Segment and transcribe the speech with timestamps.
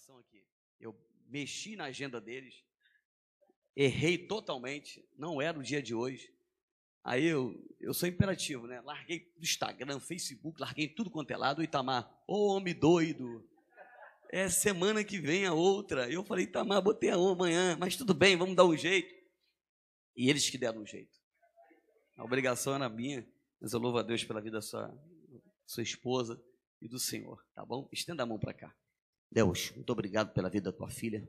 [0.00, 0.42] oração aqui.
[0.80, 0.96] Eu
[1.28, 2.64] mexi na agenda deles,
[3.76, 6.32] errei totalmente, não era o dia de hoje.
[7.04, 8.80] Aí eu, eu sou imperativo, né?
[8.80, 11.60] Larguei do Instagram, Facebook, larguei tudo quanto é lado.
[11.60, 13.46] O Itamar, ô homem doido,
[14.30, 16.10] é semana que vem a outra.
[16.10, 19.14] Eu falei, Itamar, botei a amanhã, mas tudo bem, vamos dar um jeito.
[20.16, 21.18] E eles que deram um jeito.
[22.16, 23.26] A obrigação era minha,
[23.60, 24.94] mas eu louvo a Deus pela vida da sua,
[25.66, 26.42] sua esposa
[26.80, 27.88] e do Senhor, tá bom?
[27.92, 28.74] Estenda a mão para cá.
[29.30, 31.26] Deus, muito obrigado pela vida da tua filha,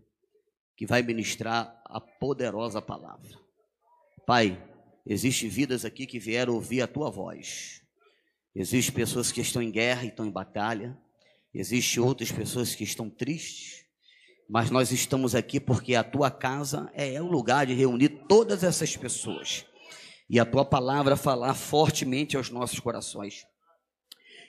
[0.75, 3.29] que vai ministrar a poderosa palavra.
[4.25, 4.71] Pai,
[5.05, 7.81] Existem vidas aqui que vieram ouvir a tua voz.
[8.53, 10.97] Existem pessoas que estão em guerra e estão em batalha.
[11.53, 13.85] Existem outras pessoas que estão tristes.
[14.47, 18.95] Mas nós estamos aqui porque a tua casa é o lugar de reunir todas essas
[18.95, 19.65] pessoas.
[20.29, 23.45] E a tua palavra falar fortemente aos nossos corações.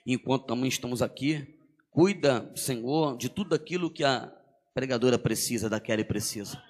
[0.07, 1.59] Enquanto também estamos aqui,
[1.93, 4.33] cuida, Senhor, de tudo aquilo que a
[4.75, 6.61] pregadora precisa, da Kelly precisa.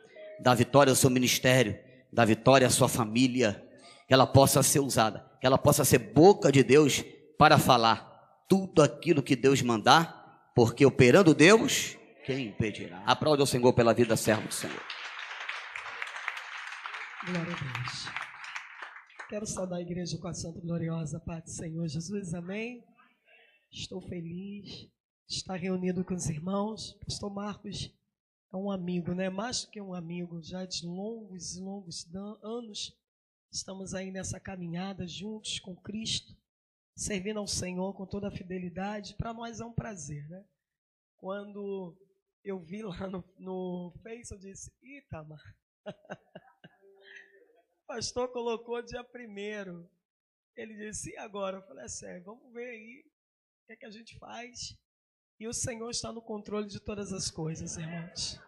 [0.40, 1.78] Da vitória ao seu ministério,
[2.12, 3.64] da vitória à sua família,
[4.06, 7.04] que ela possa ser usada, que ela possa ser boca de Deus
[7.38, 13.02] para falar tudo aquilo que Deus mandar, porque operando Deus, quem impedirá?
[13.06, 14.82] Aplaude ao Senhor pela vida servo do Senhor.
[17.24, 18.08] Glória a Deus.
[19.28, 22.84] Quero saudar a igreja com a santa gloriosa paz do Senhor Jesus, amém.
[23.72, 24.90] Estou feliz
[25.36, 26.92] estar reunido com os irmãos.
[27.04, 27.92] Pastor Marcos
[28.52, 29.28] é um amigo, né?
[29.28, 32.06] Mais do que um amigo, já de longos e longos
[32.42, 32.96] anos
[33.52, 36.34] Estamos aí nessa caminhada juntos com Cristo,
[36.96, 39.14] servindo ao Senhor com toda a fidelidade.
[39.14, 40.42] Para nós é um prazer, né?
[41.18, 41.94] Quando
[42.42, 45.38] eu vi lá no, no Face, eu disse: Itamar,
[45.84, 45.92] o
[47.86, 49.86] pastor colocou dia primeiro.
[50.56, 51.58] Ele disse: E agora?
[51.58, 54.74] Eu falei: É sério, vamos ver aí o que, é que a gente faz.
[55.42, 58.40] E o Senhor está no controle de todas as coisas, irmãos.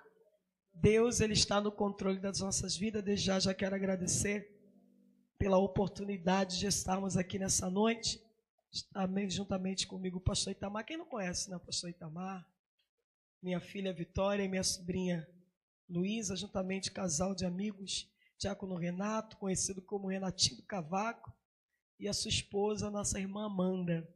[0.73, 3.03] Deus, Ele está no controle das nossas vidas.
[3.03, 4.49] Desde já, já quero agradecer
[5.37, 8.23] pela oportunidade de estarmos aqui nessa noite.
[8.95, 10.87] Amém, juntamente comigo o pastor Itamar.
[10.87, 11.57] Quem não conhece, né?
[11.57, 12.49] O pastor Itamar,
[13.43, 15.29] minha filha Vitória e minha sobrinha
[15.89, 18.09] Luísa, juntamente casal de amigos,
[18.39, 21.37] Diácono Renato, conhecido como Renatinho do Cavaco,
[21.99, 24.09] e a sua esposa, nossa irmã Amanda,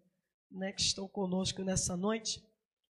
[0.48, 2.46] né, que estão conosco nessa noite.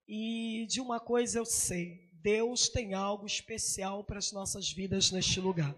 [0.09, 5.39] E de uma coisa eu sei, Deus tem algo especial para as nossas vidas neste
[5.39, 5.77] lugar.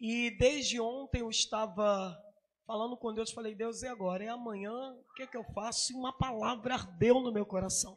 [0.00, 2.16] E desde ontem eu estava
[2.64, 4.24] falando com Deus, falei, Deus, e agora?
[4.24, 5.92] É amanhã, o que, é que eu faço?
[5.92, 7.96] E uma palavra ardeu no meu coração.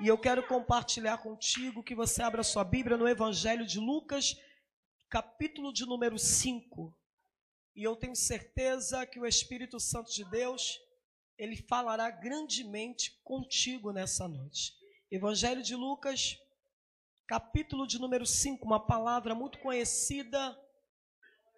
[0.00, 4.36] E eu quero compartilhar contigo que você abra sua Bíblia no Evangelho de Lucas,
[5.08, 6.96] capítulo de número 5.
[7.74, 10.78] E eu tenho certeza que o Espírito Santo de Deus,
[11.38, 14.72] ele falará grandemente contigo nessa noite.
[15.10, 16.36] Evangelho de Lucas,
[17.26, 20.56] capítulo de número 5, uma palavra muito conhecida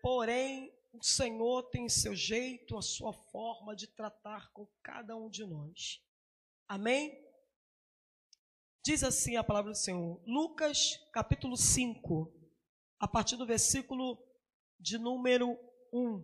[0.05, 5.47] Porém, o Senhor tem seu jeito, a sua forma de tratar com cada um de
[5.47, 5.99] nós.
[6.69, 7.19] Amém?
[8.85, 12.31] Diz assim a palavra do Senhor, Lucas capítulo 5,
[13.01, 14.23] a partir do versículo
[14.79, 15.59] de número
[15.91, 16.23] 1.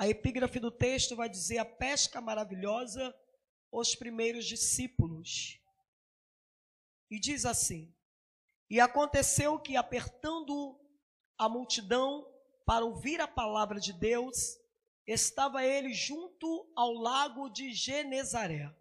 [0.00, 3.14] A epígrafe do texto vai dizer: A pesca maravilhosa,
[3.70, 5.60] os primeiros discípulos.
[7.10, 7.94] E diz assim:
[8.70, 10.80] E aconteceu que, apertando
[11.36, 12.26] a multidão,
[12.64, 14.58] para ouvir a palavra de Deus,
[15.06, 18.74] estava ele junto ao lago de Genezaré.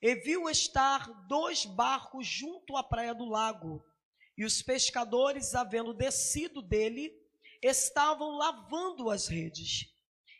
[0.00, 3.84] E viu estar dois barcos junto à praia do lago,
[4.38, 7.14] e os pescadores, havendo descido dele,
[7.60, 9.91] estavam lavando as redes.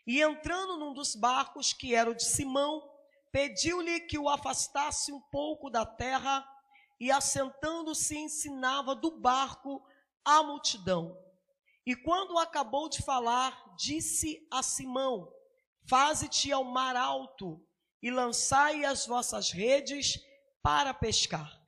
[0.05, 2.83] E entrando num dos barcos, que era o de Simão,
[3.31, 6.47] pediu-lhe que o afastasse um pouco da terra,
[6.99, 9.83] e assentando-se ensinava do barco
[10.23, 11.17] a multidão.
[11.85, 15.29] E quando acabou de falar, disse a Simão:
[15.85, 17.61] Faze-te ao mar alto
[18.01, 20.19] e lançai as vossas redes
[20.61, 21.61] para pescar.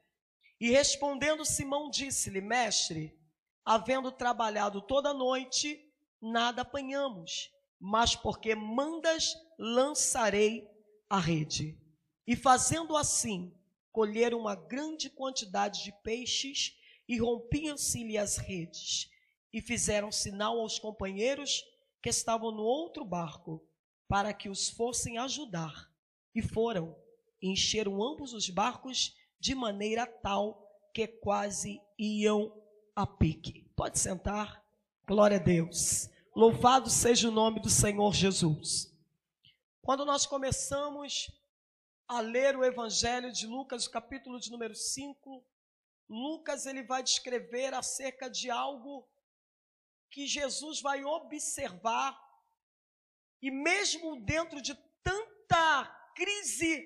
[0.59, 3.18] E respondendo Simão, disse-lhe: Mestre,
[3.65, 5.81] havendo trabalhado toda a noite,
[6.21, 7.50] nada apanhamos,
[7.85, 10.67] mas porque mandas, lançarei
[11.07, 11.79] a rede.
[12.25, 13.53] E fazendo assim,
[13.91, 16.75] colheram uma grande quantidade de peixes
[17.07, 19.11] e rompiam-se-lhe as redes
[19.53, 21.63] e fizeram sinal aos companheiros
[22.01, 23.63] que estavam no outro barco
[24.07, 25.87] para que os fossem ajudar.
[26.33, 26.97] E foram,
[27.39, 32.51] e encheram ambos os barcos de maneira tal que quase iam
[32.95, 33.69] a pique.
[33.75, 34.65] Pode sentar.
[35.05, 36.09] Glória a Deus.
[36.35, 38.93] Louvado seja o nome do Senhor Jesus.
[39.81, 41.31] Quando nós começamos
[42.05, 45.41] a ler o Evangelho de Lucas, o capítulo de número 5.
[46.09, 49.07] Lucas ele vai descrever acerca de algo
[50.11, 52.21] que Jesus vai observar
[53.41, 55.85] e mesmo dentro de tanta
[56.17, 56.85] crise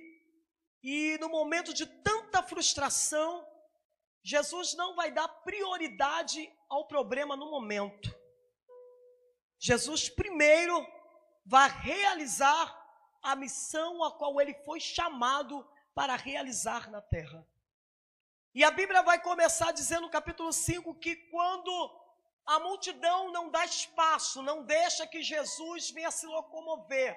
[0.83, 3.43] e no momento de tanta frustração,
[4.21, 8.18] Jesus não vai dar prioridade ao problema no momento.
[9.59, 10.87] Jesus primeiro
[11.45, 12.75] vai realizar
[13.21, 17.45] a missão a qual ele foi chamado para realizar na terra.
[18.55, 21.71] E a Bíblia vai começar dizendo no capítulo 5 que quando
[22.45, 27.15] a multidão não dá espaço, não deixa que Jesus venha se locomover,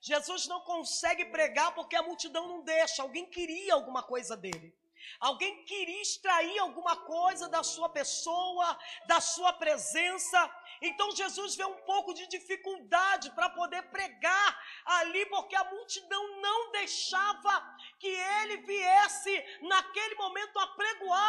[0.00, 4.76] Jesus não consegue pregar porque a multidão não deixa, alguém queria alguma coisa dele.
[5.20, 10.38] Alguém queria extrair alguma coisa da sua pessoa, da sua presença,
[10.80, 16.72] então Jesus vê um pouco de dificuldade para poder pregar ali, porque a multidão não
[16.72, 20.66] deixava que ele viesse naquele momento a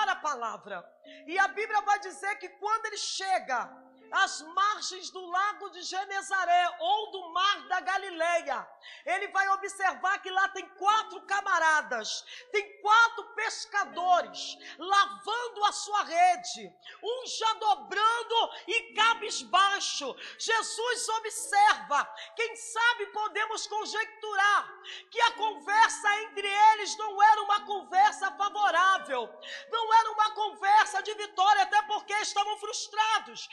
[0.09, 0.85] a palavra.
[1.27, 6.77] E a Bíblia vai dizer que quando ele chega às margens do lago de Genezaré
[6.79, 8.67] ou do mar da Galileia,
[9.05, 16.73] ele vai observar que lá tem quatro camaradas, tem quatro pescadores lavando a sua rede,
[17.03, 20.15] um já dobrando e cabisbaixo.
[20.37, 22.05] Jesus observa,
[22.35, 24.73] quem sabe podemos conjecturar
[25.09, 29.29] que a conversa entre eles não era uma conversa favorável,
[29.69, 33.49] não era uma conversa de vitória, até porque estavam frustrados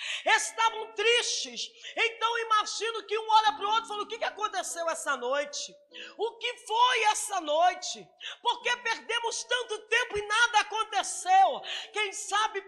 [0.48, 1.70] estavam tristes.
[1.96, 5.16] Então imagino que um olha para o outro e fala: O que, que aconteceu essa
[5.16, 5.74] noite?
[6.16, 8.06] O que foi essa noite?
[8.40, 11.62] Porque perdemos tanto tempo e nada aconteceu.
[11.92, 12.60] Quem sabe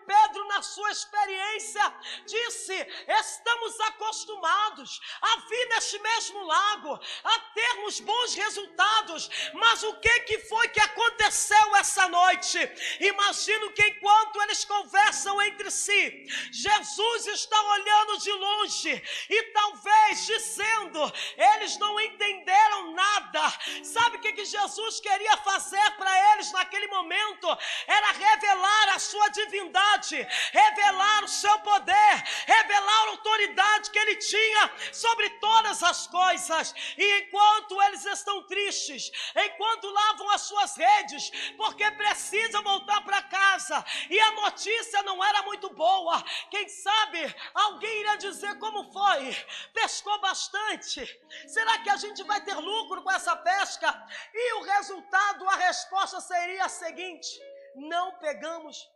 [0.55, 2.75] na sua experiência, disse:
[3.09, 10.39] Estamos acostumados a vir neste mesmo lago, a termos bons resultados, mas o que, que
[10.51, 12.59] foi que aconteceu essa noite?
[13.01, 21.01] Imagino que enquanto eles conversam entre si, Jesus está olhando de longe e talvez dizendo:
[21.37, 23.43] eles não entenderam nada.
[23.83, 27.49] Sabe o que, que Jesus queria fazer para eles naquele momento?
[27.87, 30.27] Era revelar a sua divindade,
[30.59, 32.15] revelar o seu poder,
[32.47, 36.75] revelar a autoridade que ele tinha sobre todas as coisas.
[36.97, 43.85] E enquanto eles estão tristes, enquanto lavam as suas redes, porque precisam voltar para casa,
[44.09, 49.35] e a notícia não era muito boa, quem sabe Alguém irá dizer como foi?
[49.73, 51.05] Pescou bastante.
[51.49, 53.89] Será que a gente vai ter lucro com essa pesca?
[54.33, 57.29] E o resultado, a resposta seria a seguinte:
[57.75, 58.89] não pegamos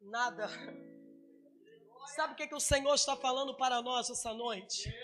[0.00, 0.48] nada.
[2.06, 4.94] Sabe o que, que o Senhor está falando para nós essa noite?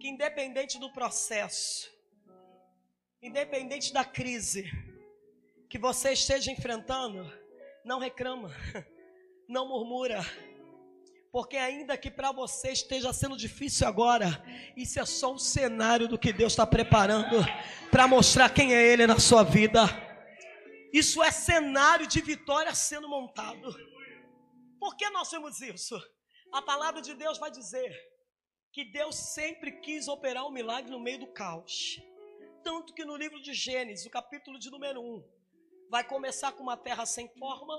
[0.00, 1.90] Que independente do processo,
[3.22, 4.70] independente da crise
[5.68, 7.30] que você esteja enfrentando,
[7.84, 8.50] não reclama,
[9.48, 10.24] não murmura
[11.36, 14.42] porque ainda que para você esteja sendo difícil agora,
[14.74, 17.44] isso é só um cenário do que Deus está preparando
[17.90, 19.82] para mostrar quem é Ele na sua vida.
[20.94, 23.76] Isso é cenário de vitória sendo montado.
[24.86, 26.00] Por que nós temos isso?
[26.52, 27.92] A palavra de Deus vai dizer
[28.70, 32.00] que Deus sempre quis operar um milagre no meio do caos.
[32.62, 35.28] Tanto que no livro de Gênesis, o capítulo de número 1,
[35.90, 37.76] vai começar com uma terra sem forma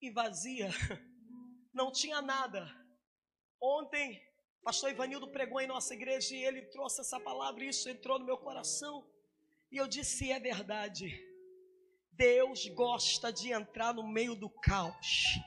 [0.00, 0.70] e vazia
[1.74, 2.74] não tinha nada.
[3.60, 4.18] Ontem,
[4.62, 8.24] pastor Ivanildo pregou em nossa igreja e ele trouxe essa palavra e isso entrou no
[8.24, 9.06] meu coração.
[9.70, 11.22] E eu disse: é verdade.
[12.12, 15.38] Deus gosta de entrar no meio do caos.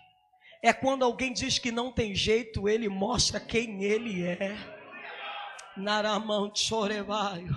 [0.62, 4.58] É quando alguém diz que não tem jeito, ele mostra quem ele é.
[5.76, 7.56] Naramão chorevaio.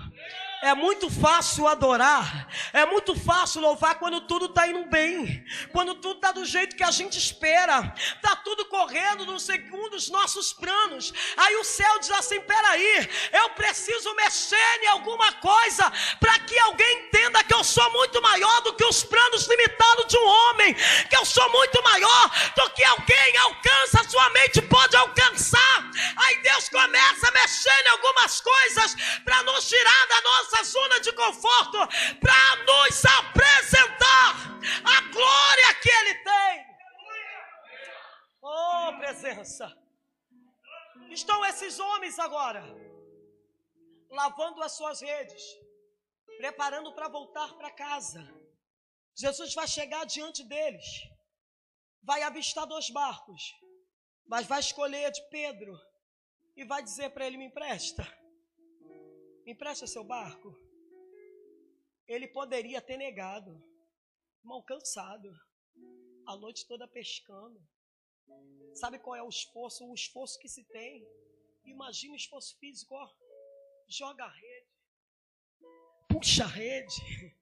[0.63, 6.17] É muito fácil adorar, é muito fácil louvar quando tudo está indo bem, quando tudo
[6.17, 11.11] está do jeito que a gente espera, está tudo correndo no segundo os nossos planos.
[11.35, 17.07] Aí o céu diz assim: peraí, eu preciso mexer em alguma coisa para que alguém
[17.07, 20.75] entenda que eu sou muito maior do que os planos limitados de um homem,
[21.09, 25.91] que eu sou muito maior do que alguém alcança, sua mente pode alcançar.
[26.17, 30.99] Aí Deus começa a mexer em algumas coisas para nos tirar da nossa nossa zona
[30.99, 31.77] de conforto
[32.19, 34.35] para nos apresentar
[34.83, 36.65] a glória que Ele tem.
[38.41, 39.77] Oh, presença.
[41.09, 42.63] Estão esses homens agora,
[44.09, 45.43] lavando as suas redes,
[46.37, 48.21] preparando para voltar para casa.
[49.15, 50.85] Jesus vai chegar diante deles,
[52.01, 53.53] vai avistar dois barcos,
[54.25, 55.77] mas vai escolher de Pedro
[56.55, 58.20] e vai dizer para ele: Me empresta.
[59.45, 60.55] Me empresta seu barco.
[62.07, 63.51] Ele poderia ter negado.
[64.43, 65.29] Irmão, cansado.
[66.27, 67.61] A noite toda pescando.
[68.75, 69.85] Sabe qual é o esforço?
[69.85, 71.07] O esforço que se tem.
[71.65, 73.09] Imagina o esforço físico, ó.
[73.87, 74.67] Joga a rede.
[76.09, 77.37] Puxa a rede.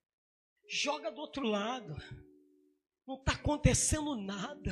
[0.67, 1.95] Joga do outro lado.
[3.05, 4.71] Não está acontecendo nada.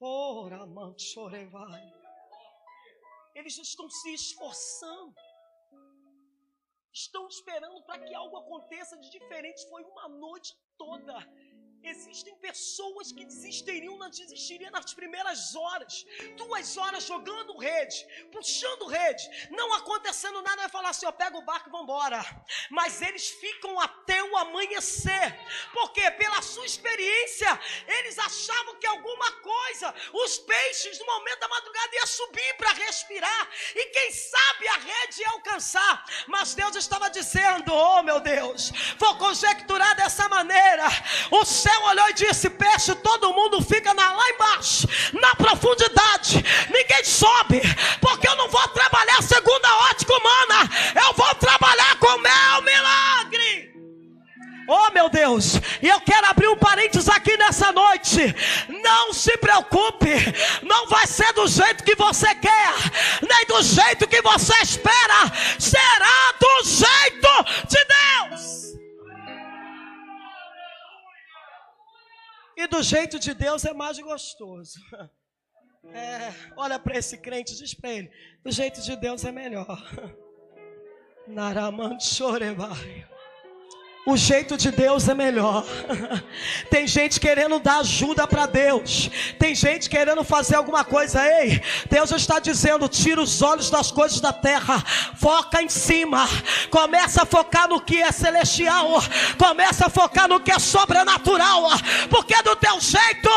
[0.00, 0.64] Ora,
[1.46, 1.82] vai.
[3.34, 5.14] Eles estão se esforçando.
[6.96, 9.68] Estão esperando para que algo aconteça de diferente.
[9.68, 11.14] Foi uma noite toda
[11.86, 16.04] Existem pessoas que desistiriam, não desistiriam nas primeiras horas.
[16.36, 21.42] Duas horas jogando rede, puxando rede, não acontecendo nada, vai falar assim: ó, pega o
[21.42, 22.20] barco e vambora.
[22.70, 25.38] Mas eles ficam até o amanhecer.
[25.72, 27.48] Porque pela sua experiência,
[27.86, 33.50] eles achavam que alguma coisa, os peixes no momento da madrugada ia subir para respirar.
[33.76, 34.35] E quem sabe
[35.18, 36.04] ia alcançar.
[36.26, 40.86] Mas Deus estava dizendo: Oh meu Deus, vou conjecturar dessa maneira.
[41.30, 46.44] O céu céu olhou e disse: Peixe, todo mundo fica na, lá embaixo, na profundidade,
[46.70, 47.60] ninguém sobe,
[48.00, 50.70] porque eu não vou trabalhar segundo a ótica humana,
[54.96, 58.16] meu Deus, e eu quero abrir um parênteses aqui nessa noite.
[58.82, 60.08] Não se preocupe,
[60.62, 62.72] não vai ser do jeito que você quer,
[63.20, 65.20] nem do jeito que você espera,
[65.60, 67.34] será do jeito
[67.68, 68.42] de Deus.
[72.56, 74.78] E do jeito de Deus é mais gostoso.
[75.94, 78.10] É, olha para esse crente, diz para ele:
[78.42, 79.78] do jeito de Deus é melhor.
[81.28, 83.06] Naraman chorebai.
[84.08, 85.64] O jeito de Deus é melhor.
[86.70, 89.10] Tem gente querendo dar ajuda para Deus.
[89.36, 91.26] Tem gente querendo fazer alguma coisa.
[91.26, 91.60] Ei,
[91.90, 94.80] Deus está dizendo: tira os olhos das coisas da terra,
[95.16, 96.24] foca em cima.
[96.70, 99.02] Começa a focar no que é celestial.
[99.36, 101.64] Começa a focar no que é sobrenatural.
[102.08, 103.30] Porque do teu jeito,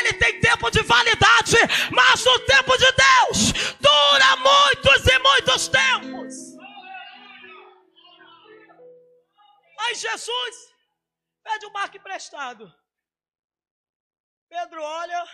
[0.00, 1.58] ele tem tempo de validade.
[1.90, 6.55] Mas o tempo de Deus dura muitos e muitos tempos.
[9.86, 10.74] Aí Jesus
[11.44, 12.66] pede o barco emprestado.
[14.48, 15.24] Pedro olha,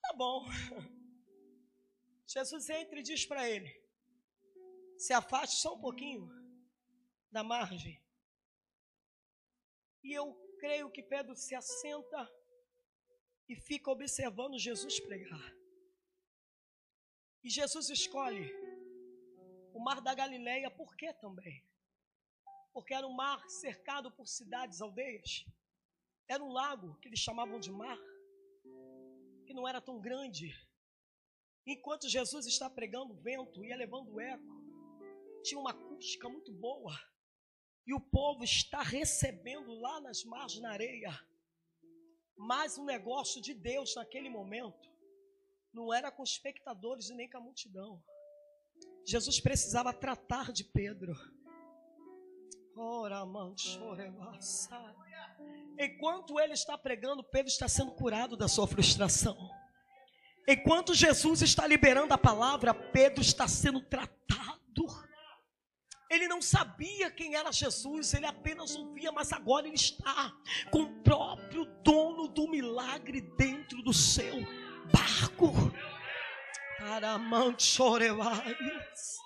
[0.00, 0.46] tá bom.
[2.26, 3.70] Jesus entra e diz para ele:
[4.96, 6.26] se afaste só um pouquinho
[7.30, 8.02] da margem.
[10.02, 12.26] E eu creio que Pedro se assenta
[13.46, 15.54] e fica observando Jesus pregar.
[17.44, 18.50] E Jesus escolhe
[19.74, 21.65] o mar da Galileia, por quê também?
[22.76, 25.46] Porque era um mar cercado por cidades, aldeias.
[26.28, 27.98] Era um lago que eles chamavam de mar,
[29.46, 30.54] que não era tão grande.
[31.66, 34.62] Enquanto Jesus está pregando, o vento ia levando eco.
[35.42, 36.92] Tinha uma acústica muito boa.
[37.86, 41.18] E o povo está recebendo lá nas margens, na areia.
[42.36, 44.86] Mas o negócio de Deus naquele momento
[45.72, 48.04] não era com espectadores e nem com a multidão.
[49.06, 51.14] Jesus precisava tratar de Pedro.
[55.78, 59.36] Enquanto ele está pregando, Pedro está sendo curado da sua frustração.
[60.46, 64.86] Enquanto Jesus está liberando a palavra, Pedro está sendo tratado.
[66.10, 70.32] Ele não sabia quem era Jesus, ele apenas ouvia, mas agora ele está
[70.70, 74.36] com o próprio dono do milagre dentro do seu
[74.92, 75.52] barco.
[76.80, 79.18] Aramante chorevais.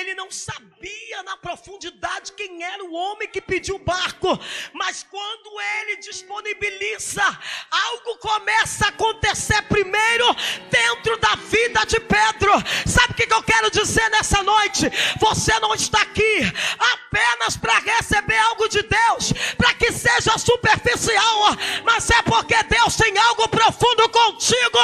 [0.00, 4.28] Ele não sabia na profundidade quem era o homem que pediu o barco,
[4.72, 7.22] mas quando ele disponibiliza,
[7.70, 10.24] algo começa a acontecer primeiro
[10.70, 12.50] dentro da vida de Pedro.
[12.86, 14.86] Sabe o que eu quero dizer nessa noite?
[15.20, 22.08] Você não está aqui apenas para receber algo de Deus, para que seja superficial, mas
[22.08, 24.78] é porque Deus tem algo profundo contigo,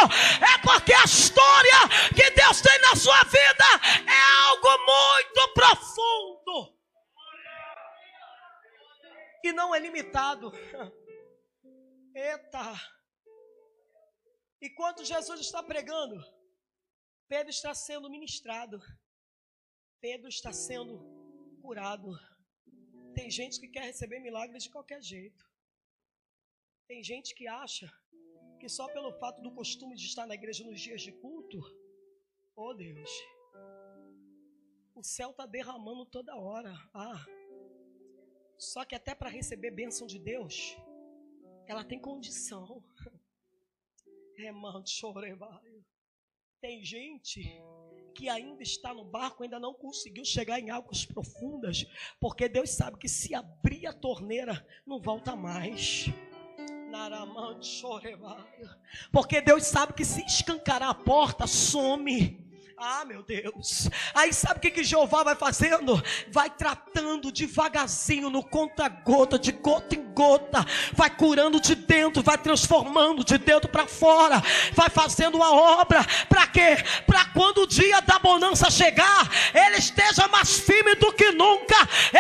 [0.55, 6.77] é porque a história que Deus tem na sua vida é algo muito muito profundo.
[9.45, 10.53] E não é limitado.
[12.15, 12.75] Eita!
[14.61, 16.17] Enquanto Jesus está pregando,
[17.29, 18.81] Pedro está sendo ministrado.
[20.01, 20.99] Pedro está sendo
[21.63, 22.11] curado.
[23.15, 25.45] Tem gente que quer receber milagres de qualquer jeito.
[26.89, 27.91] Tem gente que acha
[28.59, 31.61] que só pelo fato do costume de estar na igreja nos dias de culto,
[32.55, 33.11] oh Deus,
[34.97, 36.75] o céu está derramando toda hora.
[36.95, 37.25] Ah.
[38.59, 40.75] Só que até para receber bênção de Deus,
[41.67, 42.83] ela tem condição.
[44.39, 44.53] É,
[46.61, 47.41] Tem gente
[48.15, 51.87] que ainda está no barco ainda não conseguiu chegar em águas profundas,
[52.21, 56.05] porque Deus sabe que se abrir a torneira, não volta mais.
[59.11, 62.46] Porque Deus sabe que se escancarar a porta, some.
[62.79, 63.89] Ah, meu Deus.
[64.15, 66.03] Aí sabe o que, que Jeová vai fazendo?
[66.29, 70.63] Vai tratando devagarzinho, no conta-gota, de gota em gota.
[70.93, 74.43] Vai curando de dentro, vai transformando de dentro para fora.
[74.75, 76.05] Vai fazendo uma obra.
[76.29, 76.77] Para quê?
[77.07, 81.77] Para quando o dia da bonança chegar, ele esteja mais firme do que nunca,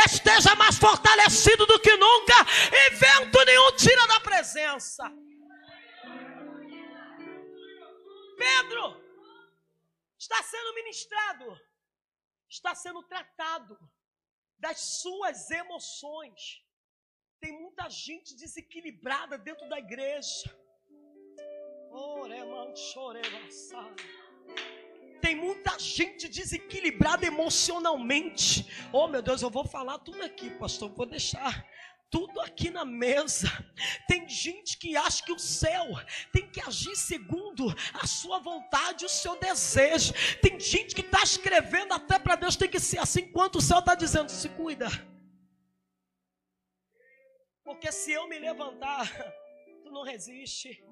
[0.06, 2.34] esteja mais fortalecido do que nunca.
[2.72, 5.12] E vento nenhum tira da presença.
[8.38, 9.05] Pedro
[10.26, 11.60] está sendo ministrado,
[12.48, 13.78] está sendo tratado
[14.58, 16.40] das suas emoções.
[17.40, 20.48] Tem muita gente desequilibrada dentro da igreja.
[25.20, 28.66] Tem muita gente desequilibrada emocionalmente.
[28.92, 30.90] Oh meu Deus, eu vou falar tudo aqui, pastor.
[30.90, 31.54] Vou deixar
[32.10, 33.48] tudo aqui na mesa.
[34.08, 35.86] Tem gente que acha que o céu
[36.32, 40.12] tem que agir segundo a sua vontade, o seu desejo.
[40.40, 43.80] Tem gente que está escrevendo até para Deus tem que ser assim, enquanto o céu
[43.80, 44.88] está dizendo: se cuida.
[47.64, 49.12] Porque se eu me levantar,
[49.82, 50.84] tu não resiste.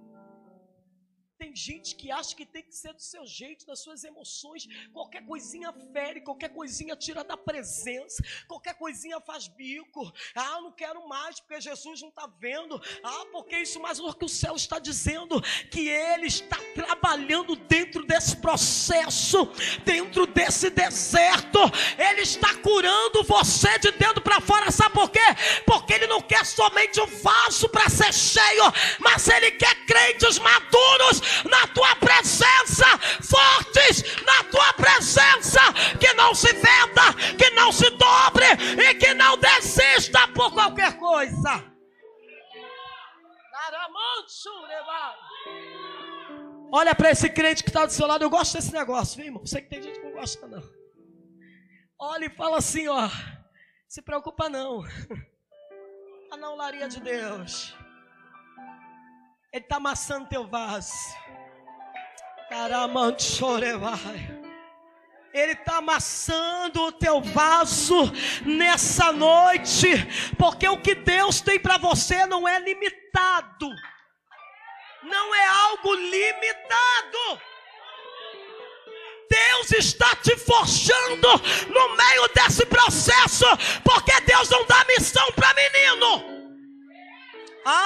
[1.45, 4.67] Tem gente que acha que tem que ser do seu jeito, das suas emoções.
[4.95, 10.11] Qualquer coisinha fere, qualquer coisinha tira da presença, qualquer coisinha faz bico.
[10.35, 12.81] Ah, não quero mais porque Jesus não está vendo.
[13.03, 15.39] Ah, porque isso, mas o que o céu está dizendo
[15.71, 19.45] que Ele está trabalhando dentro desse processo,
[19.85, 21.59] dentro desse deserto.
[21.99, 24.71] Ele está curando você de dentro para fora.
[24.71, 25.21] Sabe por quê?
[25.67, 28.65] Porque Ele não quer somente um vaso para ser cheio,
[28.99, 32.87] mas Ele quer crentes maduros na tua presença,
[33.23, 35.61] fortes na tua presença,
[35.99, 38.47] que não se venda, que não se dobre
[38.79, 41.75] e que não desista por qualquer coisa.
[46.73, 48.25] Olha para esse crente que está do seu lado.
[48.25, 49.47] Eu gosto desse negócio, viu, irmão?
[49.47, 50.63] Sei que tem gente que não gosta, não.
[51.99, 53.09] Olha e fala assim, ó.
[53.89, 54.83] Se preocupa não.
[56.33, 57.77] A não laria de Deus.
[59.55, 60.91] Ele está amassando teu vaso.
[65.33, 67.95] Ele está amassando o teu vaso
[68.45, 69.87] nessa noite,
[70.37, 73.71] porque o que Deus tem para você não é limitado,
[75.05, 77.41] não é algo limitado.
[79.31, 81.29] Deus está te forjando
[81.69, 83.47] no meio desse processo,
[83.85, 84.84] porque Deus não dá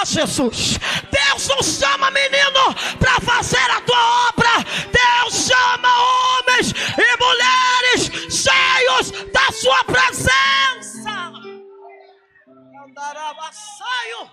[0.01, 0.79] Ah, Jesus,
[1.11, 9.11] Deus não chama menino para fazer a tua obra, Deus chama homens e mulheres cheios
[9.33, 11.33] da sua presença.
[12.87, 14.31] Andarabassaio.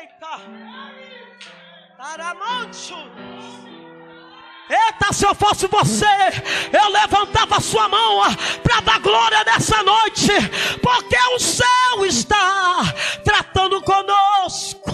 [0.00, 0.40] Eita,
[1.96, 2.96] Taramancho.
[4.70, 6.06] Eita, se eu fosse você,
[6.72, 8.20] eu levantava a sua mão
[8.62, 10.28] para dar glória nessa noite,
[10.80, 12.78] porque o céu está
[13.24, 14.90] tratando conosco.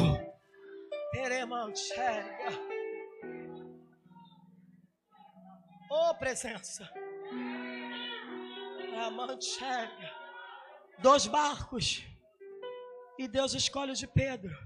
[5.90, 6.90] Oh, presença.
[10.98, 12.02] Dois barcos.
[13.18, 14.56] E Deus escolhe o de Pedro.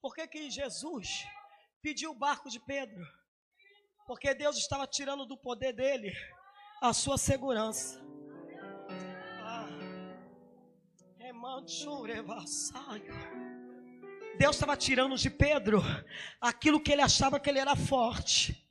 [0.00, 1.26] Por que, que Jesus
[1.82, 3.17] pediu o barco de Pedro?
[4.08, 6.16] Porque Deus estava tirando do poder dele
[6.80, 8.02] a sua segurança.
[9.42, 9.68] Ah.
[14.38, 15.82] Deus estava tirando de Pedro
[16.40, 18.66] aquilo que ele achava que ele era forte.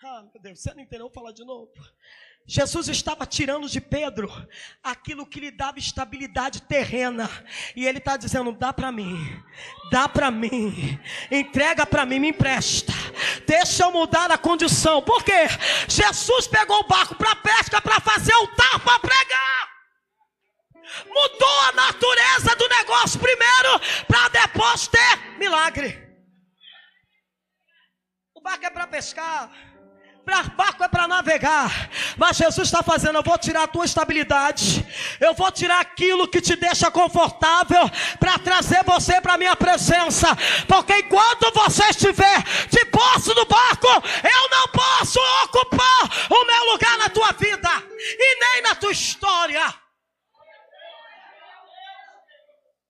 [0.00, 1.06] Ah, meu Deus, você não entendeu?
[1.06, 1.72] Vou falar de novo.
[2.46, 4.28] Jesus estava tirando de Pedro
[4.82, 7.28] aquilo que lhe dava estabilidade terrena,
[7.76, 9.16] e ele está dizendo: dá para mim,
[9.90, 10.98] dá para mim,
[11.30, 12.92] entrega para mim, me empresta,
[13.50, 15.32] deixa eu mudar a condição, porque
[15.88, 19.70] Jesus pegou o barco para pesca para fazer altar para pregar.
[21.08, 25.88] Mudou a natureza do negócio primeiro, para depois ter milagre.
[28.34, 29.50] O barco é para pescar
[30.30, 34.86] para barco é para navegar, mas Jesus está fazendo: eu vou tirar a tua estabilidade,
[35.18, 37.82] eu vou tirar aquilo que te deixa confortável,
[38.20, 40.28] para trazer você para a minha presença,
[40.68, 46.96] porque enquanto você estiver de posse no barco, eu não posso ocupar o meu lugar
[46.98, 49.74] na tua vida e nem na tua história.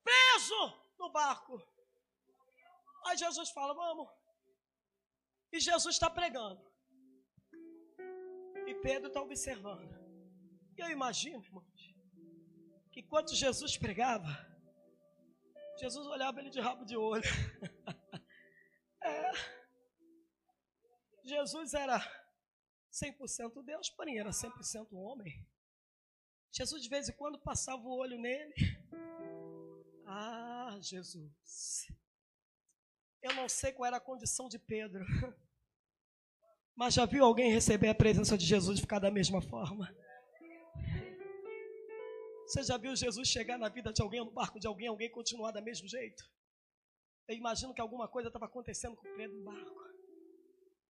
[0.04, 1.62] Preso no barco.
[3.06, 4.08] Aí Jesus fala: vamos.
[5.52, 6.69] E Jesus está pregando.
[8.70, 9.92] E Pedro está observando.
[10.78, 11.96] E eu imagino, irmãos,
[12.92, 14.28] que enquanto Jesus pregava,
[15.76, 17.24] Jesus olhava ele de rabo de olho.
[19.02, 19.32] é.
[21.24, 21.98] Jesus era
[22.92, 25.44] 100% Deus, porém era 100% homem.
[26.52, 28.54] Jesus de vez em quando passava o olho nele.
[30.06, 31.88] Ah, Jesus.
[33.20, 35.04] Eu não sei qual era a condição de Pedro.
[36.74, 39.94] Mas já viu alguém receber a presença de Jesus e ficar da mesma forma?
[42.46, 45.52] Você já viu Jesus chegar na vida de alguém, no barco de alguém, alguém continuar
[45.52, 46.24] do mesmo jeito?
[47.28, 49.80] Eu imagino que alguma coisa estava acontecendo com Pedro no barco.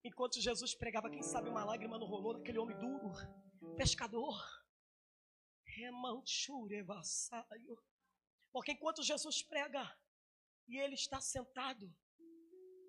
[0.03, 3.12] Enquanto Jesus pregava, quem sabe uma lágrima não rolou daquele homem duro,
[3.77, 4.43] pescador.
[8.53, 9.95] Porque enquanto Jesus prega
[10.66, 11.95] e ele está sentado,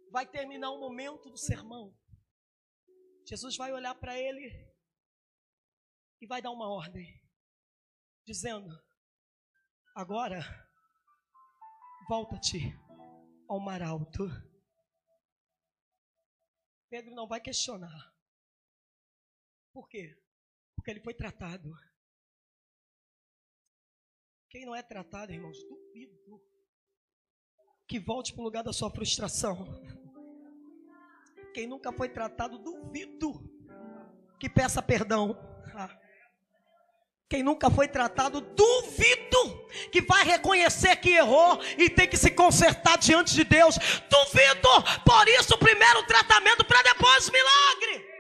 [0.09, 1.93] vai terminar o momento do sermão.
[3.25, 4.49] Jesus vai olhar para ele
[6.19, 7.21] e vai dar uma ordem
[8.25, 8.69] dizendo:
[9.95, 10.39] Agora,
[12.07, 12.59] volta-te
[13.47, 14.23] ao mar alto.
[16.89, 18.13] Pedro não vai questionar.
[19.73, 20.21] Por quê?
[20.75, 21.71] Porque ele foi tratado.
[24.49, 26.41] Quem não é tratado, irmãos, duvido
[27.87, 29.65] que volte para o lugar da sua frustração.
[31.53, 33.51] Quem nunca foi tratado, duvido
[34.41, 35.37] que peça perdão.
[35.75, 35.89] Ah.
[37.29, 42.97] Quem nunca foi tratado, duvido que vai reconhecer que errou e tem que se consertar
[42.97, 43.77] diante de Deus.
[44.09, 44.69] Duvido.
[45.05, 48.11] Por isso, primeiro tratamento para depois milagre.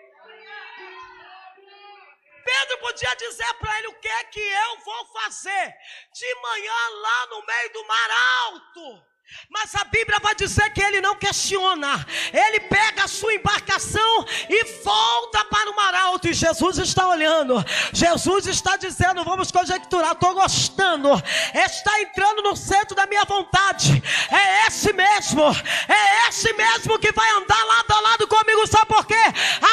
[2.45, 5.75] Pedro podia dizer para ele o que é que eu vou fazer
[6.13, 8.09] de manhã lá no meio do mar
[8.45, 9.10] alto.
[9.49, 12.05] Mas a Bíblia vai dizer que ele não questiona.
[12.31, 16.29] Ele pega a sua embarcação e volta para o mar alto.
[16.29, 17.63] E Jesus está olhando.
[17.91, 20.13] Jesus está dizendo: Vamos conjecturar.
[20.13, 21.09] Estou gostando.
[21.53, 24.01] Está entrando no centro da minha vontade.
[24.31, 25.43] É esse mesmo.
[25.87, 28.67] É esse mesmo que vai andar lado a lado comigo.
[28.67, 29.21] Sabe por quê?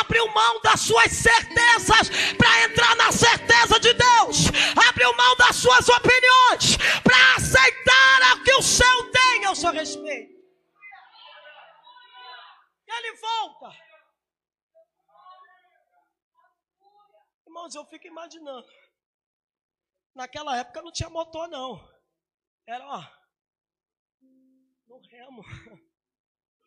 [0.00, 4.46] Abriu mão das suas certezas para entrar na certeza de Deus.
[4.88, 10.38] Abriu mão das suas opiniões para aceitar o que o céu tem ao seu respeito.
[12.86, 13.70] Ele volta.
[17.46, 18.68] Irmãos, eu fico imaginando.
[20.14, 21.80] Naquela época não tinha motor, não.
[22.66, 23.02] Era, ó,
[24.86, 25.42] no remo.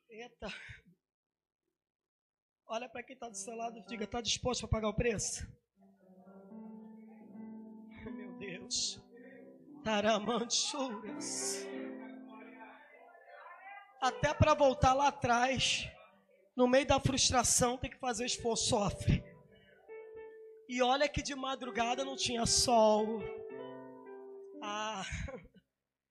[0.10, 0.48] Eita.
[2.66, 5.46] Olha para quem está do seu lado e diga: está disposto a pagar o preço?
[8.12, 9.00] Meu Deus.
[9.84, 11.68] Taramanchuras
[14.02, 15.88] até para voltar lá atrás,
[16.56, 19.24] no meio da frustração, tem que fazer esforço, sofre.
[20.68, 23.20] E olha que de madrugada não tinha sol.
[24.60, 25.04] Ah,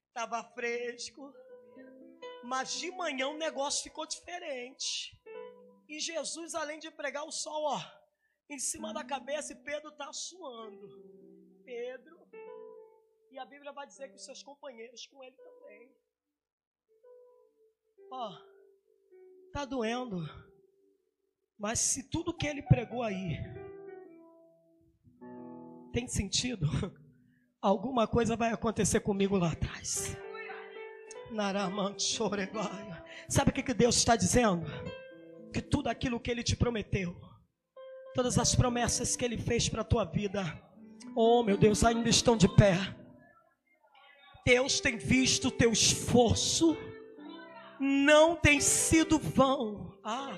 [0.09, 1.35] estava fresco.
[2.44, 5.20] Mas de manhã o negócio ficou diferente.
[5.88, 7.81] E Jesus, além de pregar o sol, ó,
[8.48, 10.88] em cima da cabeça, e Pedro está suando.
[11.64, 12.20] Pedro.
[13.33, 15.60] E a Bíblia vai dizer que os seus companheiros com ele também.
[18.11, 20.29] Ó, oh, tá doendo.
[21.57, 23.38] Mas se tudo que ele pregou aí
[25.92, 26.66] tem sentido,
[27.62, 30.16] alguma coisa vai acontecer comigo lá atrás.
[33.29, 34.66] Sabe o que, que Deus está dizendo?
[35.53, 37.14] Que tudo aquilo que Ele te prometeu,
[38.14, 40.42] todas as promessas que Ele fez para a tua vida,
[41.14, 42.77] oh meu Deus, ainda estão de pé.
[44.44, 46.77] Deus tem visto o teu esforço
[47.80, 49.98] não tem sido vão.
[50.04, 50.34] Ah.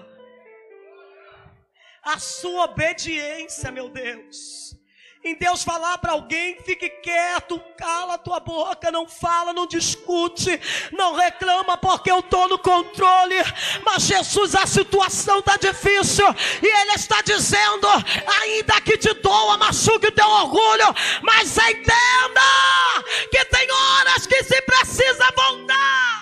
[2.05, 4.77] A sua obediência, meu Deus.
[5.25, 10.61] Em Deus falar para alguém, fique quieto, cala a tua boca, não fala, não discute,
[10.91, 13.37] não reclama porque eu estou no controle.
[13.85, 16.27] Mas Jesus, a situação está difícil
[16.61, 17.87] e Ele está dizendo:
[18.41, 22.41] ainda que te doa, machuque o teu orgulho, mas entenda
[23.31, 26.22] que tem horas que se precisa voltar.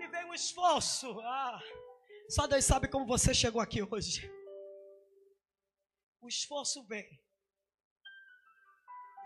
[0.00, 1.18] E vem um esforço.
[1.20, 1.60] Ah,
[2.28, 4.30] só Deus sabe como você chegou aqui hoje.
[6.20, 7.08] O esforço vem.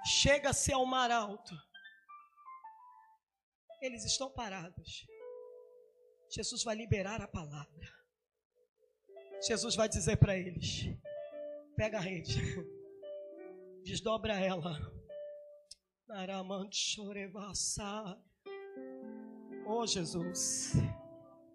[0.06, 1.54] Chega-se ao mar alto.
[3.82, 5.06] Eles estão parados.
[6.30, 7.94] Jesus vai liberar a palavra.
[9.46, 10.84] Jesus vai dizer para eles:
[11.76, 12.40] pega a rede,
[13.84, 15.01] desdobra ela
[19.66, 20.74] Oh, Jesus.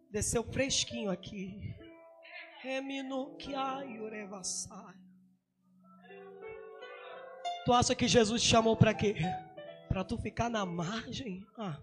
[0.09, 1.75] Desceu fresquinho aqui.
[7.65, 9.15] Tu acha que Jesus te chamou para quê?
[9.87, 11.45] Para tu ficar na margem?
[11.55, 11.77] Ah.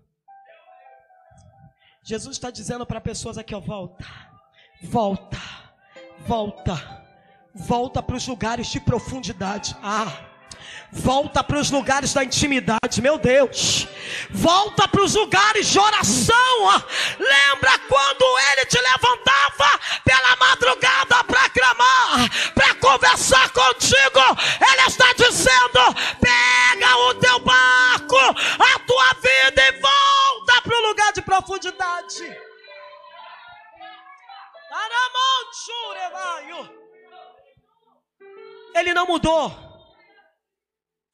[2.02, 4.04] Jesus está dizendo para pessoas aqui, ó, volta,
[4.82, 5.38] volta,
[6.26, 7.06] volta,
[7.54, 9.76] volta para os lugares de profundidade.
[9.80, 10.34] Ah.
[10.96, 13.88] Volta para os lugares da intimidade, meu Deus.
[14.30, 16.82] Volta para os lugares de oração.
[17.18, 24.20] Lembra quando ele te levantava pela madrugada para clamar, para conversar contigo?
[24.70, 31.12] Ele está dizendo: pega o teu barco, a tua vida e volta para o lugar
[31.12, 32.38] de profundidade.
[38.76, 39.63] Ele não mudou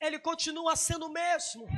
[0.01, 1.69] ele continua sendo o mesmo.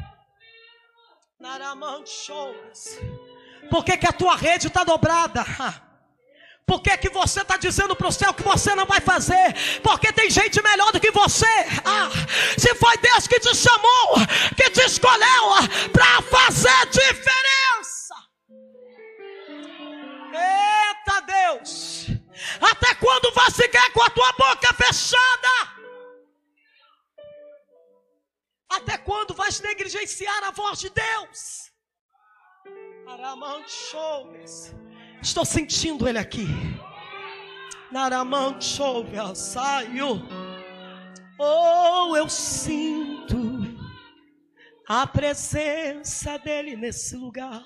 [3.69, 5.45] Por que, que a tua rede está dobrada?
[6.65, 9.81] Por que, que você está dizendo para o céu que você não vai fazer?
[9.83, 11.47] Porque tem gente melhor do que você.
[11.85, 12.09] Ah,
[12.57, 14.15] se foi Deus que te chamou,
[14.57, 15.45] que te escolheu
[15.93, 18.15] para fazer diferença.
[20.33, 22.07] Eita Deus!
[22.61, 25.82] Até quando vai seguir com a tua boca fechada?
[28.77, 31.71] Até quando vais negligenciar a voz de Deus?
[35.21, 36.47] Estou sentindo ele aqui.
[39.35, 40.27] saio.
[41.39, 43.37] Oh, eu sinto
[44.89, 47.63] a presença dele nesse lugar.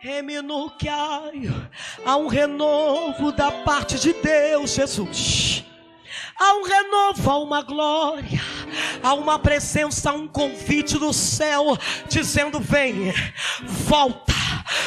[0.00, 1.70] Reminuquiaio,
[2.04, 5.59] há um renovo da parte de Deus, Jesus.
[6.42, 8.40] Há um renovo, há uma glória,
[9.02, 11.76] há uma presença, há um convite do céu
[12.08, 13.12] dizendo: vem,
[13.62, 14.32] volta.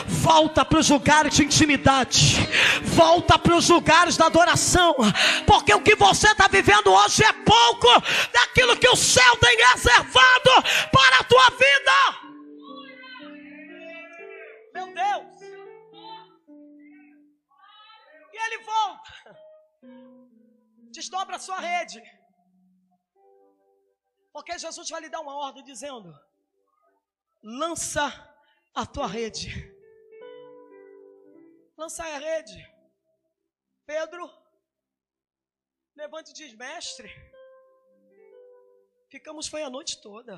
[0.07, 2.37] Volta para os lugares de intimidade,
[2.83, 4.95] volta para os lugares da adoração,
[5.45, 7.87] porque o que você está vivendo hoje é pouco
[8.31, 11.93] daquilo que o céu tem reservado para a tua vida.
[14.73, 15.41] Meu Deus,
[18.33, 19.52] e ele volta
[20.97, 22.01] desdobra a sua rede.
[24.31, 26.09] Porque Jesus vai lhe dar uma ordem dizendo:
[27.61, 28.05] lança
[28.73, 29.49] a tua rede.
[31.75, 32.57] Lança a rede.
[33.85, 34.23] Pedro,
[35.95, 37.09] levante e diz: Mestre,
[39.09, 40.33] ficamos foi a noite toda.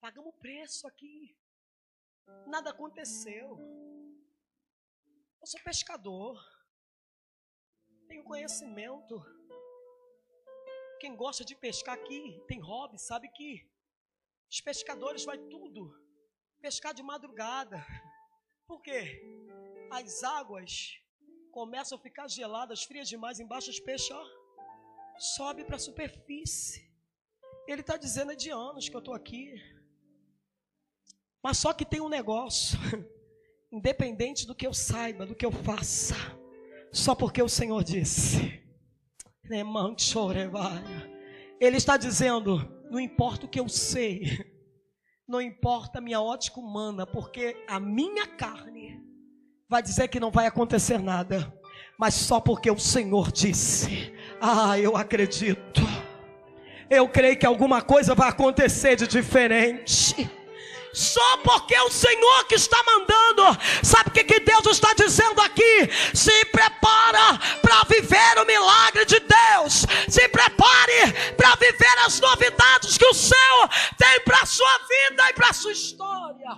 [0.00, 1.36] Pagamos preço aqui.
[2.46, 3.48] Nada aconteceu.
[5.40, 6.55] Eu sou pescador
[8.06, 9.22] tenho conhecimento.
[11.00, 13.68] Quem gosta de pescar aqui, tem hobby, sabe que
[14.50, 15.92] os pescadores vai tudo
[16.60, 17.84] pescar de madrugada.
[18.66, 19.22] Por quê?
[19.90, 20.94] As águas
[21.52, 24.24] começam a ficar geladas, frias demais embaixo, os peixes ó,
[25.18, 26.86] sobe para a superfície.
[27.68, 29.54] Ele está dizendo é de anos que eu estou aqui.
[31.42, 32.78] Mas só que tem um negócio,
[33.70, 36.14] independente do que eu saiba, do que eu faça
[36.96, 38.60] só porque o Senhor disse.
[41.60, 44.44] Ele está dizendo: não importa o que eu sei,
[45.28, 49.00] não importa a minha ótica humana, porque a minha carne
[49.68, 51.52] vai dizer que não vai acontecer nada,
[51.98, 54.12] mas só porque o Senhor disse.
[54.40, 55.82] Ah, eu acredito.
[56.88, 60.30] Eu creio que alguma coisa vai acontecer de diferente
[60.96, 63.42] só porque é o Senhor que está mandando.
[63.84, 65.92] Sabe o que, que Deus está dizendo aqui?
[66.14, 69.84] Se prepara para viver o milagre de Deus.
[70.08, 75.34] Se prepare para viver as novidades que o céu tem para a sua vida e
[75.34, 76.48] para a sua história.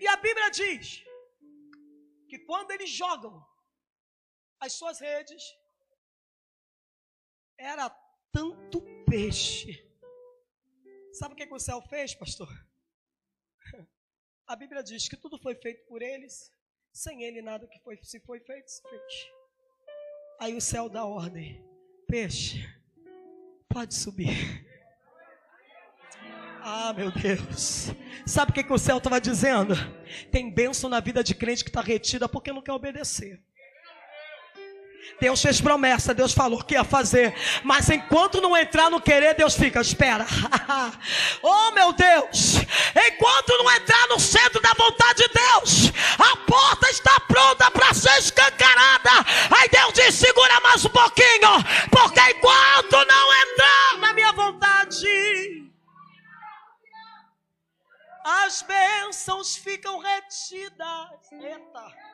[0.00, 1.00] E a Bíblia diz
[2.28, 3.40] que quando eles jogam
[4.58, 5.42] as suas redes,
[7.56, 7.88] era
[8.32, 9.83] tanto peixe
[11.14, 12.48] Sabe o que, que o céu fez, pastor?
[14.48, 16.52] A Bíblia diz que tudo foi feito por eles,
[16.92, 19.30] sem ele nada que foi, se foi feito, se fez.
[20.40, 21.64] Aí o céu dá ordem:
[22.08, 22.68] peixe,
[23.68, 24.66] pode subir.
[26.66, 27.88] Ah, meu Deus.
[28.26, 29.74] Sabe o que, que o céu estava dizendo?
[30.32, 33.40] Tem bênção na vida de crente que está retida porque não quer obedecer.
[35.20, 37.34] Deus fez promessa, Deus falou que ia fazer.
[37.62, 40.26] Mas enquanto não entrar no querer, Deus fica, espera.
[41.42, 42.56] oh meu Deus!
[43.06, 48.18] Enquanto não entrar no centro da vontade de Deus, a porta está pronta para ser
[48.18, 49.10] escancarada.
[49.56, 51.50] Aí Deus diz: segura mais um pouquinho,
[51.90, 55.64] porque enquanto não entrar na minha vontade,
[58.24, 61.32] as bênçãos ficam retidas.
[61.32, 62.13] Eita!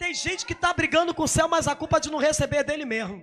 [0.00, 2.64] Tem gente que está brigando com o céu, mas a culpa de não receber é
[2.64, 3.22] dele mesmo.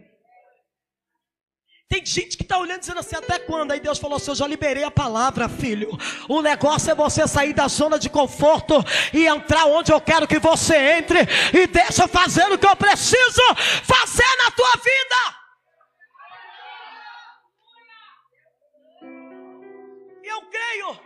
[1.89, 3.71] Tem gente que está olhando dizendo assim, até quando?
[3.71, 5.89] Aí Deus falou assim, eu já liberei a palavra, filho.
[6.29, 8.75] O negócio é você sair da zona de conforto
[9.11, 11.19] e entrar onde eu quero que você entre.
[11.51, 13.41] E deixa eu fazer o que eu preciso
[13.83, 15.19] fazer na tua vida.
[20.23, 20.99] E eu creio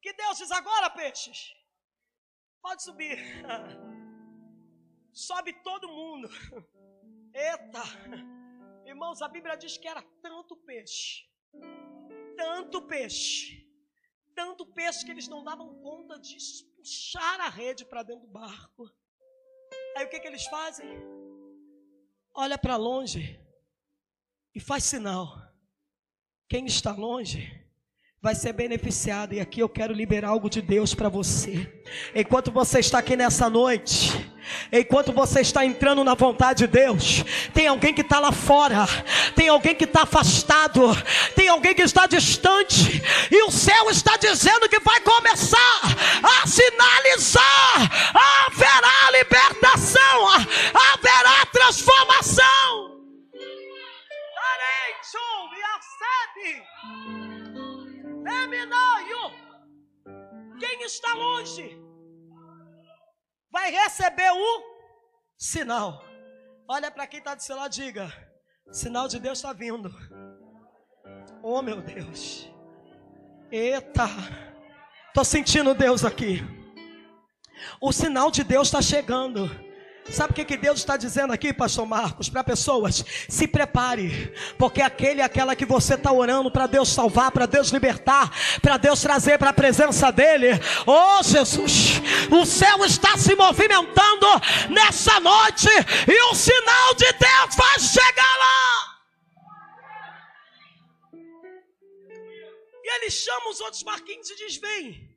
[0.00, 1.52] que Deus diz agora, peixes,
[2.62, 3.18] pode subir.
[5.12, 6.28] Sobe todo mundo.
[7.34, 7.82] Eita.
[8.86, 11.28] Irmãos, a Bíblia diz que era tanto peixe,
[12.36, 13.68] tanto peixe,
[14.34, 16.36] tanto peixe que eles não davam conta de
[16.76, 18.90] puxar a rede para dentro do barco.
[19.96, 20.88] Aí o que, que eles fazem?
[22.32, 23.38] Olha para longe
[24.54, 25.36] e faz sinal.
[26.48, 27.57] Quem está longe
[28.20, 29.34] vai ser beneficiado.
[29.34, 31.72] E aqui eu quero liberar algo de Deus para você.
[32.14, 34.32] Enquanto você está aqui nessa noite,
[34.72, 38.86] enquanto você está entrando na vontade de Deus, tem alguém que está lá fora,
[39.36, 40.80] tem alguém que está afastado,
[41.36, 43.00] tem alguém que está distante,
[43.30, 45.77] e o céu está dizendo que vai começar
[60.92, 61.88] está longe
[63.50, 64.62] vai receber o
[65.36, 66.04] sinal.
[66.68, 68.12] Olha para quem está do seu lado, diga:
[68.70, 69.90] sinal de Deus está vindo.
[71.42, 72.48] Oh meu Deus,
[73.50, 74.06] eita,
[75.08, 76.40] estou sentindo Deus aqui.
[77.80, 79.67] O sinal de Deus está chegando.
[80.10, 83.04] Sabe o que, que Deus está dizendo aqui, pastor Marcos, para pessoas?
[83.28, 87.68] Se prepare, porque aquele e aquela que você está orando para Deus salvar, para Deus
[87.68, 90.48] libertar, para Deus trazer para a presença dEle.
[90.86, 94.26] Oh Jesus, o céu está se movimentando
[94.70, 95.68] nessa noite
[96.06, 98.98] e o sinal de Deus vai chegar lá.
[102.82, 105.14] E ele chama os outros marquinhos e diz: Vem.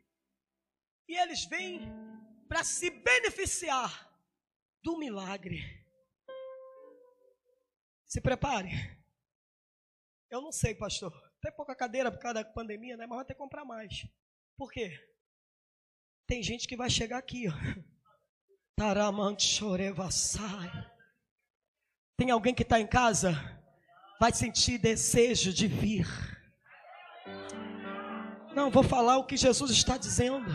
[1.07, 1.91] E eles vêm
[2.49, 4.10] para se beneficiar
[4.83, 5.61] do milagre.
[8.05, 8.69] Se prepare.
[10.29, 11.11] Eu não sei, pastor.
[11.41, 13.05] Tem pouca cadeira por causa da pandemia, né?
[13.07, 14.05] Mas vai ter que comprar mais.
[14.57, 14.97] Por quê?
[16.27, 17.53] Tem gente que vai chegar aqui, ó.
[22.17, 23.33] Tem alguém que está em casa,
[24.19, 26.05] vai sentir desejo de vir.
[28.55, 30.45] Não, vou falar o que Jesus está dizendo.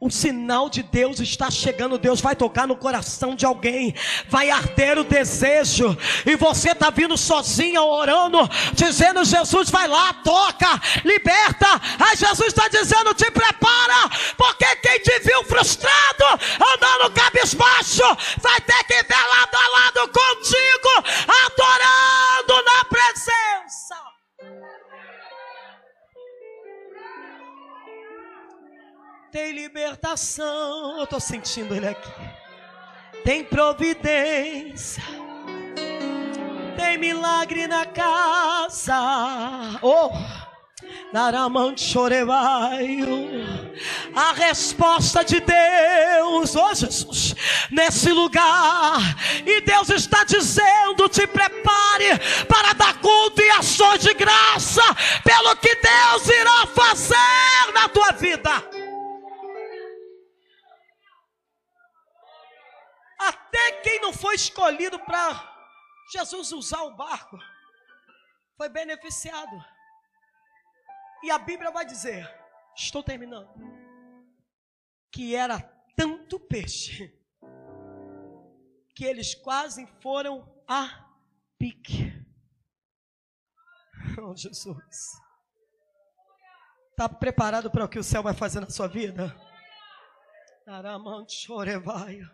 [0.00, 3.92] O sinal de Deus está chegando, Deus vai tocar no coração de alguém,
[4.28, 8.38] vai arder o desejo, e você está vindo sozinha orando,
[8.74, 11.66] dizendo: Jesus vai lá, toca, liberta.
[11.98, 18.04] Aí Jesus está dizendo: te prepara, porque quem te viu frustrado, andando cabisbaixo,
[18.40, 20.90] vai ter que ver lado a lado contigo,
[21.44, 24.17] adorando na presença.
[29.30, 30.96] Tem libertação.
[30.98, 32.10] Eu estou sentindo ele aqui.
[33.24, 35.02] Tem providência.
[36.76, 38.96] Tem milagre na casa.
[39.82, 40.10] Oh!
[44.14, 47.34] A resposta de Deus, oh Jesus,
[47.70, 48.98] nesse lugar,
[49.44, 54.82] e Deus está dizendo: te prepare para dar culto e ações de graça,
[55.24, 58.77] pelo que Deus irá fazer na tua vida.
[63.18, 65.56] Até quem não foi escolhido para
[66.12, 67.38] Jesus usar o barco
[68.56, 69.64] foi beneficiado.
[71.22, 72.28] E a Bíblia vai dizer:
[72.76, 73.48] estou terminando.
[75.10, 75.60] Que era
[75.96, 77.12] tanto peixe
[78.94, 81.08] que eles quase foram a
[81.58, 82.12] pique.
[84.20, 85.20] Oh, Jesus.
[86.90, 89.32] Está preparado para o que o céu vai fazer na sua vida?
[90.66, 92.28] Aramante chorevaia.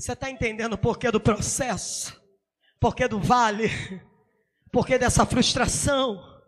[0.00, 2.18] Você está entendendo o porquê do processo?
[2.80, 3.68] Porquê do vale?
[4.72, 6.40] Porquê dessa frustração?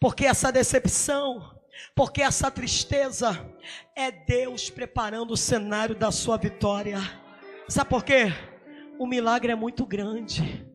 [0.00, 1.56] Porquê essa decepção?
[1.94, 3.48] Porque essa tristeza
[3.94, 6.98] é Deus preparando o cenário da sua vitória.
[7.68, 8.24] Sabe por quê?
[8.98, 10.66] O milagre é muito grande.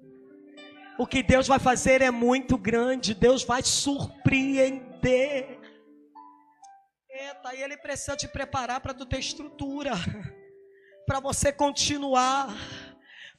[0.97, 3.13] O que Deus vai fazer é muito grande.
[3.13, 5.59] Deus vai surpreender.
[7.09, 9.91] Eita, e Ele precisa te preparar para tu ter estrutura
[11.05, 12.53] para você continuar.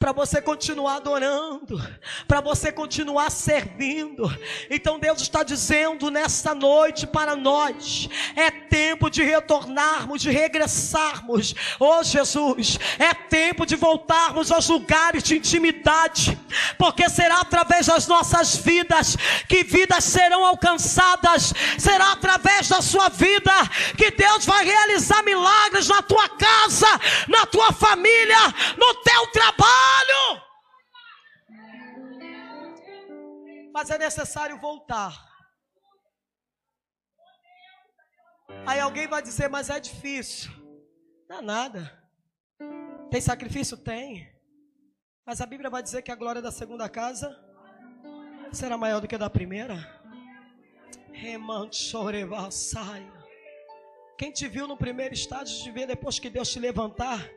[0.03, 1.81] Para você continuar adorando,
[2.27, 4.29] para você continuar servindo.
[4.69, 11.55] Então Deus está dizendo nesta noite para nós: é tempo de retornarmos, de regressarmos.
[11.79, 16.37] Oh Jesus, é tempo de voltarmos aos lugares de intimidade,
[16.77, 23.53] porque será através das nossas vidas que vidas serão alcançadas, será através da sua vida
[23.97, 26.89] que Deus vai realizar milagres na tua casa,
[27.29, 29.52] na tua família, no teu trabalho.
[33.83, 35.13] Mas é necessário voltar.
[38.65, 40.53] Aí alguém vai dizer, mas é difícil.
[41.29, 42.09] Não é nada.
[43.11, 43.77] Tem sacrifício?
[43.77, 44.33] Tem.
[45.27, 47.37] Mas a Bíblia vai dizer que a glória da segunda casa
[48.53, 49.77] será maior do que a da primeira.
[54.17, 57.29] Quem te viu no primeiro estágio, te ver depois que Deus te levantar,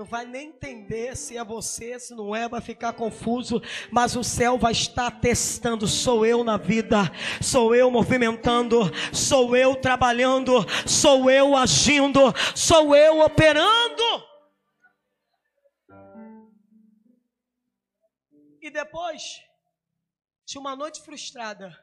[0.00, 4.24] não vai nem entender se é você, se não é, vai ficar confuso, mas o
[4.24, 7.00] céu vai estar testando: sou eu na vida,
[7.42, 8.78] sou eu movimentando,
[9.12, 10.54] sou eu trabalhando,
[10.88, 12.18] sou eu agindo,
[12.56, 14.02] sou eu operando.
[18.62, 19.42] E depois
[20.46, 21.78] de uma noite frustrada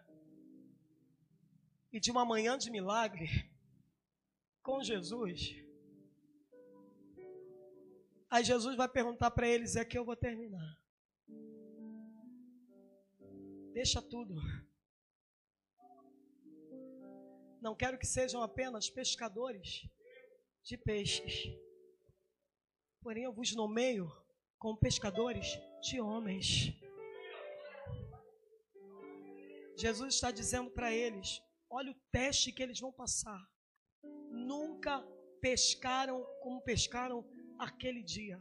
[1.94, 3.48] e de uma manhã de milagre
[4.64, 5.67] com Jesus,
[8.30, 10.78] Aí Jesus vai perguntar para eles: é que eu vou terminar.
[13.74, 14.36] Deixa tudo.
[17.62, 19.88] Não quero que sejam apenas pescadores
[20.64, 21.44] de peixes.
[23.02, 24.12] Porém, eu vos nomeio
[24.60, 25.48] como pescadores
[25.82, 26.74] de homens.
[29.78, 33.42] Jesus está dizendo para eles: olha o teste que eles vão passar.
[34.30, 35.02] Nunca
[35.40, 37.24] pescaram como pescaram
[37.58, 38.40] aquele dia.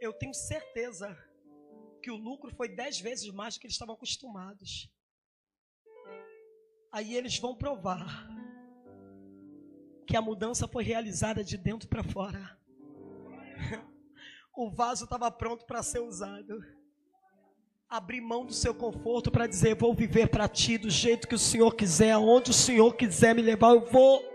[0.00, 1.16] Eu tenho certeza
[2.02, 4.90] que o lucro foi dez vezes mais do que eles estavam acostumados.
[6.90, 8.28] Aí eles vão provar
[10.06, 12.58] que a mudança foi realizada de dentro para fora.
[14.54, 16.62] O vaso estava pronto para ser usado.
[17.88, 21.38] Abrir mão do seu conforto para dizer: Vou viver para ti do jeito que o
[21.38, 24.31] Senhor quiser, aonde o Senhor quiser me levar, eu vou.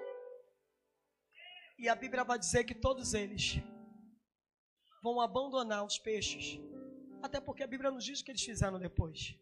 [1.77, 3.55] E a Bíblia vai dizer que todos eles
[5.01, 6.59] vão abandonar os peixes.
[7.21, 9.35] Até porque a Bíblia não diz o que eles fizeram depois.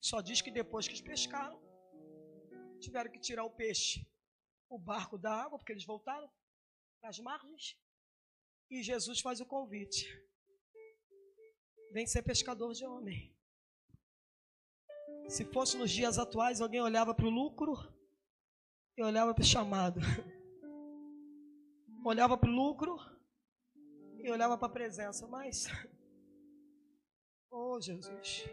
[0.00, 1.60] Só diz que depois que eles pescaram,
[2.80, 4.06] tiveram que tirar o peixe,
[4.70, 6.30] o barco da água, porque eles voltaram
[6.98, 7.76] para as margens.
[8.70, 10.06] E Jesus faz o convite:
[11.92, 13.36] vem ser pescador de homem.
[15.28, 17.74] Se fosse nos dias atuais, alguém olhava para o lucro
[18.96, 20.00] e olhava para o chamado.
[22.04, 22.96] olhava para o lucro
[24.18, 25.66] e olhava para a presença, mas,
[27.50, 28.44] oh Jesus,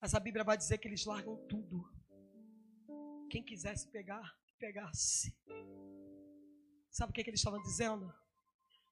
[0.00, 1.90] mas a Bíblia vai dizer que eles largam tudo.
[3.30, 5.34] Quem quisesse pegar, pegasse.
[6.90, 8.12] Sabe o que, que eles estavam dizendo?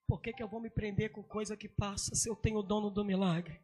[0.09, 2.63] Por que, que eu vou me prender com coisa que passa se eu tenho o
[2.63, 3.61] dono do milagre?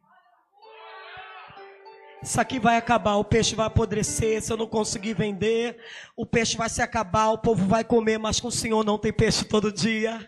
[2.21, 5.77] Isso aqui vai acabar, o peixe vai apodrecer, se eu não conseguir vender,
[6.17, 9.13] o peixe vai se acabar, o povo vai comer, mas com o Senhor não tem
[9.13, 10.27] peixe todo dia.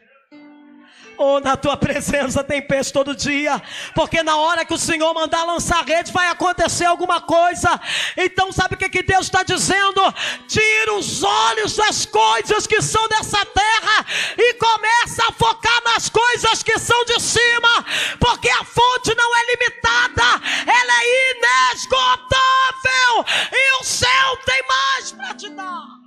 [1.17, 3.61] Ou oh, na tua presença tem peixe todo dia,
[3.93, 7.79] porque na hora que o Senhor mandar lançar rede vai acontecer alguma coisa.
[8.17, 10.01] Então, sabe o que, que Deus está dizendo?
[10.47, 14.05] Tira os olhos das coisas que são dessa terra
[14.37, 17.85] e começa a focar nas coisas que são de cima,
[18.19, 25.33] porque a fonte não é limitada, ela é inesgotável e o céu tem mais para
[25.35, 26.00] te dar.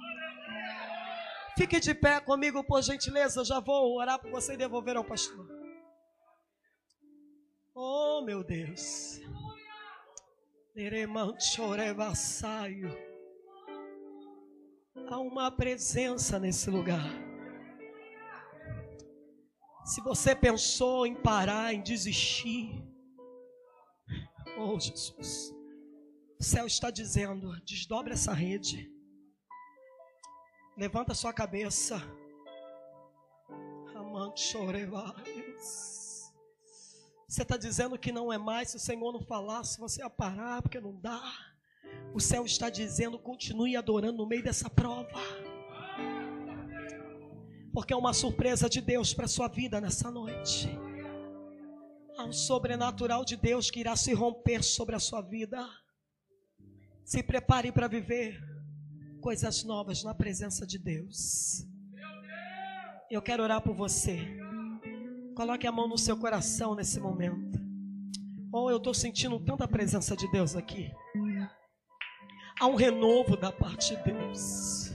[1.56, 3.40] Fique de pé comigo, por gentileza.
[3.40, 5.46] Eu já vou orar por você e devolver ao pastor.
[7.74, 9.20] Oh, meu Deus.
[15.08, 17.04] Há uma presença nesse lugar.
[19.84, 22.82] Se você pensou em parar, em desistir,
[24.56, 25.52] oh Jesus,
[26.40, 28.93] o céu está dizendo: desdobre essa rede.
[30.76, 32.02] Levanta sua cabeça.
[37.28, 40.62] Você está dizendo que não é mais, se o Senhor não falasse, você ia parar,
[40.62, 41.22] porque não dá.
[42.12, 45.20] O céu está dizendo, continue adorando no meio dessa prova.
[47.72, 50.68] Porque é uma surpresa de Deus para sua vida nessa noite.
[52.16, 55.68] Há um sobrenatural de Deus que irá se romper sobre a sua vida.
[57.04, 58.53] Se prepare para viver
[59.24, 61.66] coisas novas na presença de Deus.
[63.10, 64.18] Eu quero orar por você.
[65.34, 67.58] Coloque a mão no seu coração nesse momento.
[68.52, 70.92] Oh, eu estou sentindo tanta presença de Deus aqui.
[72.60, 74.92] Há um renovo da parte de Deus.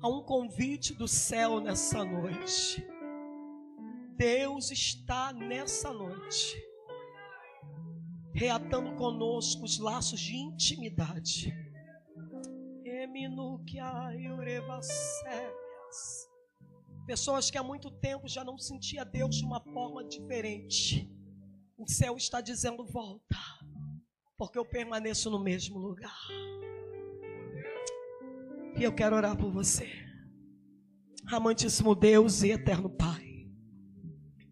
[0.00, 2.84] Há um convite do céu nessa noite.
[4.16, 6.60] Deus está nessa noite
[8.34, 11.71] reatando conosco os laços de intimidade.
[17.06, 21.10] Pessoas que há muito tempo já não sentia Deus de uma forma diferente.
[21.76, 23.36] O céu está dizendo: volta,
[24.38, 26.16] porque eu permaneço no mesmo lugar.
[28.76, 29.90] E eu quero orar por você,
[31.26, 33.46] amantíssimo Deus e eterno Pai.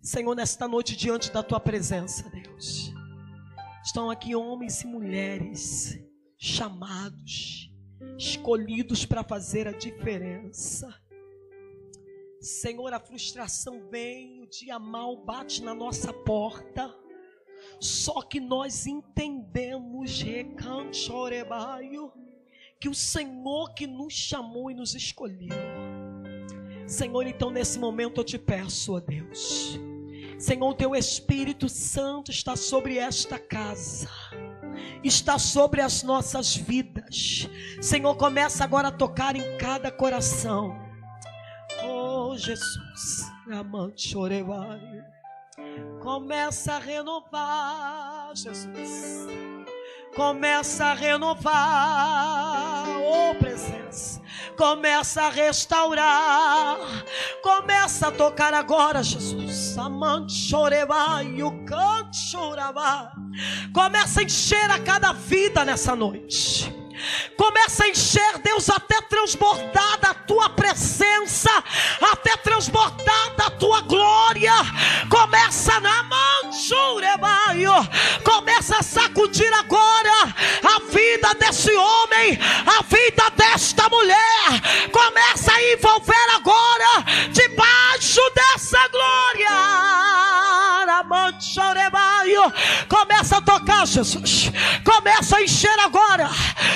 [0.03, 2.93] Senhor, nesta noite, diante da tua presença, Deus,
[3.85, 5.99] estão aqui homens e mulheres
[6.39, 7.60] chamados,
[8.17, 10.95] escolhidos para fazer a diferença.
[12.41, 16.95] Senhor, a frustração vem, o dia mal bate na nossa porta.
[17.79, 22.11] Só que nós entendemos, recanchorebaio,
[22.81, 25.55] que o Senhor que nos chamou e nos escolheu.
[26.87, 29.79] Senhor, então nesse momento eu te peço, ó Deus.
[30.39, 34.09] Senhor, teu Espírito Santo está sobre esta casa.
[35.03, 37.49] Está sobre as nossas vidas.
[37.81, 40.79] Senhor, começa agora a tocar em cada coração.
[41.85, 44.81] Oh, Jesus, amante orevai.
[46.01, 49.29] Começa a renovar, Jesus
[50.15, 54.21] começa a renovar, oh presença,
[54.57, 56.79] começa a restaurar,
[57.43, 59.77] começa a tocar agora, Jesus.
[59.79, 63.13] Amante chorebai, o canto chorava,
[63.73, 66.80] começa a encher a cada vida nessa noite.
[67.37, 71.51] Começa a encher, Deus, até transbordar da tua presença,
[72.13, 74.53] até transbordar da tua glória.
[75.09, 77.73] Começa na manchurebaio,
[78.25, 84.91] começa a sacudir agora a vida desse homem, a vida desta mulher.
[84.93, 89.51] Começa a envolver agora debaixo dessa glória.
[92.89, 94.51] Começa a tocar, Jesus.
[94.85, 96.29] Começa a encher agora.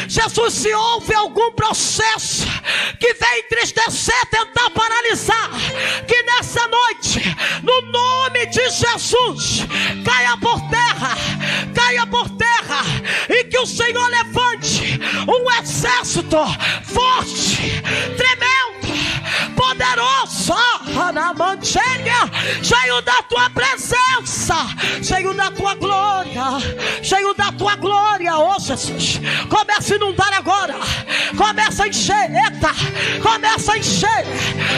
[0.09, 2.47] Jesus, se houve algum processo
[2.99, 5.51] que vem entristecer, tentar paralisar,
[6.07, 9.67] que nessa noite, no nome de Jesus,
[10.05, 11.17] caia por terra,
[11.75, 12.83] caia por terra,
[13.29, 16.39] e que o Senhor levante um exército
[16.85, 17.83] forte,
[18.17, 18.64] tremendo,
[19.55, 20.55] poderoso,
[22.63, 24.57] cheio da tua presença,
[25.03, 26.43] cheio da tua glória,
[27.03, 29.21] cheio da tua glória, oh Jesus.
[29.49, 30.75] Começa a inundar agora,
[31.37, 32.71] começa a encher, eita,
[33.23, 34.25] começa a encher.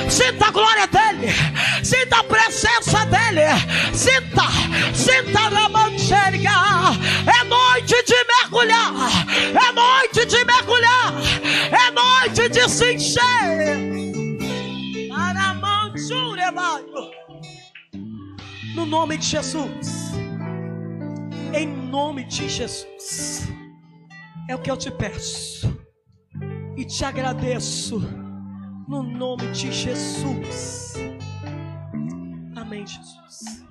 [0.08, 1.32] Sinta a glória dele,
[1.82, 3.42] sinta a presença dele,
[3.92, 4.44] sinta,
[4.94, 6.26] sinta a manchega.
[7.26, 8.92] É noite de mergulhar,
[9.38, 11.12] é noite de mergulhar,
[11.72, 14.15] é noite de se encher.
[18.74, 20.12] No nome de Jesus.
[21.54, 23.48] Em nome de Jesus.
[24.48, 25.76] É o que eu te peço.
[26.76, 27.98] E te agradeço.
[28.86, 30.94] No nome de Jesus.
[32.54, 33.64] Amém, Jesus.